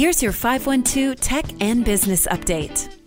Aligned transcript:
Here's 0.00 0.22
your 0.22 0.32
512 0.32 1.20
Tech 1.20 1.44
and 1.60 1.84
Business 1.84 2.26
Update. 2.28 2.99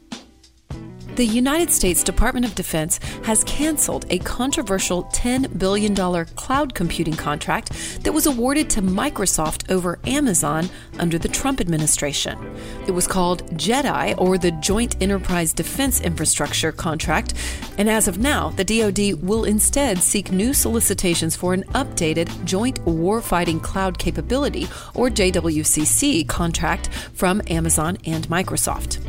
The 1.16 1.26
United 1.28 1.70
States 1.70 2.04
Department 2.04 2.44
of 2.44 2.56
Defense 2.56 2.98
has 3.24 3.44
canceled 3.44 4.08
a 4.10 4.18
controversial 4.18 5.04
$10 5.06 5.60
billion 5.60 5.96
cloud 6.36 6.74
computing 6.74 7.14
contract 7.14 7.72
that 8.04 8.12
was 8.12 8.26
awarded 8.26 8.68
to 8.72 8.82
Microsoft 8.82 9.72
over 9.72 10.00
Amazon 10.08 10.72
under 10.98 11.20
the 11.20 11.28
Trump 11.28 11.62
administration. 11.62 12.40
It 12.88 12.92
was 12.92 13.06
called 13.06 13.46
JEDI, 13.56 14.20
or 14.20 14.40
the 14.40 14.54
Joint 14.54 15.00
Enterprise 15.04 15.54
Defense 15.54 16.02
Infrastructure 16.02 16.72
contract, 16.72 17.36
and 17.78 17.92
as 17.92 18.08
of 18.08 18.18
now, 18.18 18.50
the 18.50 18.64
DoD 18.64 19.22
will 19.22 19.44
instead 19.44 20.00
seek 20.00 20.32
new 20.32 20.52
solicitations 20.52 21.36
for 21.36 21.54
an 21.54 21.64
updated 21.76 22.44
Joint 22.44 22.84
Warfighting 22.86 23.62
Cloud 23.62 24.00
Capability, 24.00 24.68
or 24.96 25.12
JWCC, 25.12 26.28
contract 26.28 26.88
from 27.14 27.40
Amazon 27.50 28.00
and 28.04 28.28
Microsoft. 28.30 29.00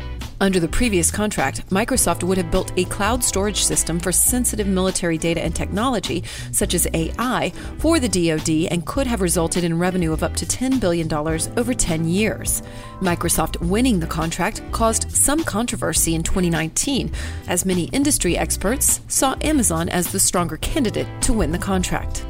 Under 0.41 0.59
the 0.59 0.67
previous 0.67 1.11
contract, 1.11 1.69
Microsoft 1.69 2.21
would 2.23 2.37
have 2.37 2.51
built 2.51 2.73
a 2.75 2.83
cloud 2.85 3.23
storage 3.23 3.63
system 3.63 3.99
for 3.99 4.11
sensitive 4.11 4.67
military 4.67 5.17
data 5.17 5.41
and 5.41 5.55
technology, 5.55 6.25
such 6.51 6.73
as 6.73 6.87
AI, 6.93 7.53
for 7.77 8.01
the 8.01 8.09
DoD 8.09 8.69
and 8.69 8.85
could 8.85 9.07
have 9.07 9.21
resulted 9.21 9.63
in 9.63 9.79
revenue 9.79 10.11
of 10.11 10.23
up 10.23 10.35
to 10.35 10.45
$10 10.45 10.81
billion 10.81 11.11
over 11.13 11.73
10 11.73 12.05
years. 12.05 12.61
Microsoft 12.99 13.61
winning 13.61 14.01
the 14.01 14.07
contract 14.07 14.61
caused 14.73 15.09
some 15.09 15.41
controversy 15.41 16.15
in 16.15 16.23
2019, 16.23 17.11
as 17.47 17.65
many 17.65 17.85
industry 17.85 18.37
experts 18.37 18.99
saw 19.07 19.35
Amazon 19.39 19.87
as 19.87 20.11
the 20.11 20.19
stronger 20.19 20.57
candidate 20.57 21.07
to 21.21 21.31
win 21.31 21.53
the 21.53 21.57
contract. 21.57 22.25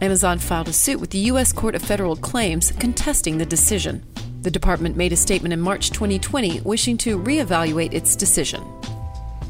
Amazon 0.00 0.40
filed 0.40 0.68
a 0.68 0.72
suit 0.72 1.00
with 1.00 1.10
the 1.10 1.18
U.S. 1.30 1.52
Court 1.52 1.76
of 1.76 1.82
Federal 1.82 2.16
Claims 2.16 2.72
contesting 2.72 3.38
the 3.38 3.46
decision. 3.46 4.02
The 4.46 4.50
department 4.52 4.96
made 4.96 5.12
a 5.12 5.16
statement 5.16 5.52
in 5.52 5.60
March 5.60 5.90
2020 5.90 6.60
wishing 6.60 6.96
to 6.98 7.18
reevaluate 7.18 7.92
its 7.92 8.14
decision. 8.14 8.62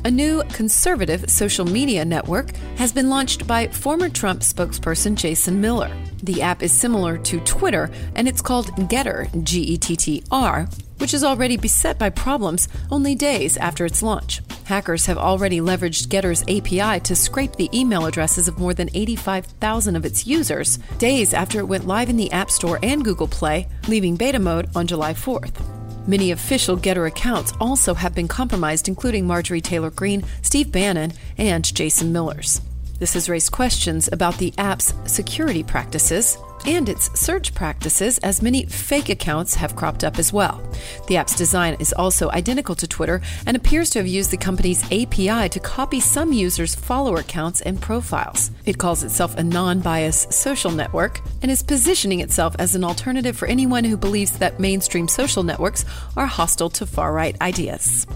A 0.06 0.10
new 0.10 0.42
conservative 0.44 1.28
social 1.28 1.66
media 1.66 2.02
network 2.02 2.56
has 2.78 2.92
been 2.92 3.10
launched 3.10 3.46
by 3.46 3.66
former 3.66 4.08
Trump 4.08 4.40
spokesperson 4.40 5.14
Jason 5.14 5.60
Miller. 5.60 5.94
The 6.22 6.40
app 6.40 6.62
is 6.62 6.72
similar 6.72 7.18
to 7.18 7.40
Twitter 7.40 7.90
and 8.14 8.26
it's 8.26 8.40
called 8.40 8.68
Gettr, 8.88 9.28
G 9.44 9.60
E 9.64 9.76
T 9.76 9.96
T 9.96 10.22
R, 10.30 10.66
which 10.96 11.12
is 11.12 11.22
already 11.22 11.58
beset 11.58 11.98
by 11.98 12.08
problems 12.08 12.66
only 12.90 13.14
days 13.14 13.58
after 13.58 13.84
its 13.84 14.02
launch. 14.02 14.40
Hackers 14.66 15.06
have 15.06 15.16
already 15.16 15.60
leveraged 15.60 16.08
Gettr's 16.08 16.42
API 16.42 16.98
to 17.04 17.14
scrape 17.14 17.52
the 17.54 17.70
email 17.72 18.04
addresses 18.04 18.48
of 18.48 18.58
more 18.58 18.74
than 18.74 18.90
85,000 18.94 19.94
of 19.94 20.04
its 20.04 20.26
users, 20.26 20.78
days 20.98 21.32
after 21.32 21.60
it 21.60 21.68
went 21.68 21.86
live 21.86 22.10
in 22.10 22.16
the 22.16 22.32
App 22.32 22.50
Store 22.50 22.80
and 22.82 23.04
Google 23.04 23.28
Play, 23.28 23.68
leaving 23.86 24.16
beta 24.16 24.40
mode 24.40 24.68
on 24.74 24.88
July 24.88 25.14
4th. 25.14 25.54
Many 26.08 26.32
official 26.32 26.74
Getter 26.74 27.06
accounts 27.06 27.52
also 27.60 27.94
have 27.94 28.12
been 28.12 28.26
compromised, 28.26 28.88
including 28.88 29.24
Marjorie 29.24 29.60
Taylor 29.60 29.90
Greene, 29.90 30.24
Steve 30.42 30.72
Bannon, 30.72 31.12
and 31.38 31.72
Jason 31.72 32.12
Miller's. 32.12 32.60
This 32.98 33.14
has 33.14 33.28
raised 33.28 33.52
questions 33.52 34.08
about 34.10 34.38
the 34.38 34.52
app's 34.58 34.94
security 35.04 35.62
practices 35.62 36.38
and 36.64 36.88
its 36.88 37.18
search 37.18 37.54
practices, 37.54 38.18
as 38.18 38.42
many 38.42 38.66
fake 38.66 39.08
accounts 39.08 39.54
have 39.56 39.76
cropped 39.76 40.04
up 40.04 40.18
as 40.18 40.32
well. 40.32 40.62
The 41.08 41.16
app's 41.16 41.36
design 41.36 41.76
is 41.78 41.92
also 41.92 42.30
identical 42.30 42.74
to 42.76 42.86
Twitter 42.86 43.20
and 43.46 43.56
appears 43.56 43.90
to 43.90 43.98
have 43.98 44.06
used 44.06 44.30
the 44.30 44.36
company's 44.36 44.84
API 44.84 45.48
to 45.48 45.60
copy 45.60 46.00
some 46.00 46.32
users' 46.32 46.74
follower 46.74 47.22
counts 47.22 47.60
and 47.60 47.80
profiles. 47.80 48.50
It 48.64 48.78
calls 48.78 49.02
itself 49.02 49.36
a 49.36 49.42
non 49.42 49.80
bias 49.80 50.26
social 50.30 50.70
network 50.70 51.20
and 51.42 51.50
is 51.50 51.62
positioning 51.62 52.20
itself 52.20 52.56
as 52.58 52.74
an 52.74 52.84
alternative 52.84 53.36
for 53.36 53.46
anyone 53.46 53.84
who 53.84 53.96
believes 53.96 54.38
that 54.38 54.60
mainstream 54.60 55.08
social 55.08 55.42
networks 55.42 55.84
are 56.16 56.26
hostile 56.26 56.70
to 56.70 56.86
far 56.86 57.12
right 57.12 57.40
ideas. 57.40 58.06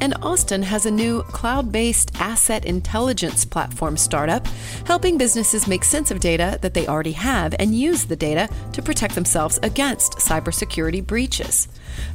And 0.00 0.14
Austin 0.22 0.62
has 0.62 0.86
a 0.86 0.90
new 0.90 1.22
cloud 1.24 1.72
based 1.72 2.12
asset 2.20 2.64
intelligence 2.64 3.44
platform 3.44 3.96
startup, 3.96 4.46
helping 4.86 5.18
businesses 5.18 5.66
make 5.66 5.84
sense 5.84 6.10
of 6.10 6.20
data 6.20 6.58
that 6.62 6.74
they 6.74 6.86
already 6.86 7.12
have 7.12 7.54
and 7.58 7.74
use 7.74 8.04
the 8.04 8.16
data 8.16 8.48
to 8.72 8.82
protect 8.82 9.14
themselves 9.14 9.58
against 9.62 10.14
cybersecurity 10.14 11.04
breaches. 11.04 11.68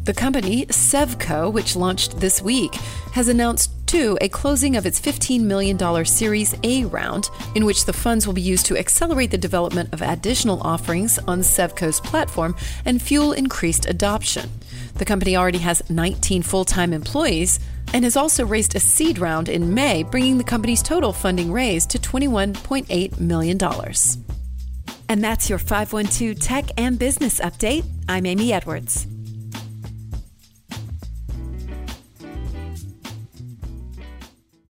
The 0.06 0.14
company, 0.14 0.66
Sevco, 0.68 1.52
which 1.52 1.76
launched 1.76 2.20
this 2.20 2.42
week, 2.42 2.76
has 3.14 3.28
announced 3.28 3.72
too 3.86 4.18
a 4.22 4.30
closing 4.30 4.76
of 4.76 4.86
its 4.86 5.00
$15 5.00 5.42
million 5.42 5.78
Series 6.06 6.56
A 6.64 6.86
round, 6.86 7.30
in 7.54 7.66
which 7.66 7.86
the 7.86 7.94
funds 7.94 8.26
will 8.26 8.34
be 8.34 8.42
used 8.42 8.66
to 8.68 8.78
accelerate 8.78 9.30
the 9.30 9.38
development 9.38 9.94
of 9.94 10.02
additional 10.02 10.62
offerings 10.62 11.20
on 11.28 11.42
Sevco's 11.42 12.00
platform 12.00 12.56
and 12.86 13.02
fuel 13.02 13.34
increased 13.34 13.86
adoption. 13.86 14.50
The 14.96 15.06
company 15.06 15.36
already 15.36 15.60
has 15.60 15.88
19 15.90 16.44
full 16.44 16.66
time 16.66 16.94
employees 16.94 17.60
and 17.94 18.04
has 18.04 18.16
also 18.16 18.46
raised 18.46 18.76
a 18.76 18.80
seed 18.80 19.20
round 19.20 19.50
in 19.50 19.74
May, 19.74 20.04
bringing 20.04 20.38
the 20.38 20.44
company's 20.44 20.82
total 20.82 21.14
funding 21.14 21.52
raised 21.52 21.90
to 21.92 22.00
$21.8 22.00 23.20
million. 23.20 23.58
And 25.10 25.24
that's 25.24 25.50
your 25.50 25.60
512 25.60 26.40
Tech 26.40 26.66
and 26.78 26.98
Business 26.98 27.40
Update. 27.40 27.86
I'm 28.08 28.26
Amy 28.26 28.54
Edwards. 28.54 29.08